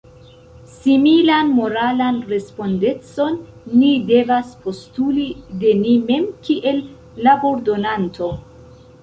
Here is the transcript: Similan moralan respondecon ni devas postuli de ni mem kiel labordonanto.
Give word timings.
Similan 0.75 1.51
moralan 1.57 2.17
respondecon 2.31 3.37
ni 3.83 3.91
devas 4.09 4.55
postuli 4.65 5.27
de 5.65 5.75
ni 5.83 5.95
mem 6.09 6.27
kiel 6.49 6.83
labordonanto. 7.29 8.33